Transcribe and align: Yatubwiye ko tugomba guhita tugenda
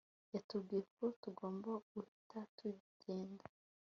Yatubwiye 0.33 0.81
ko 0.95 1.03
tugomba 1.21 1.69
guhita 1.91 2.37
tugenda 2.57 3.45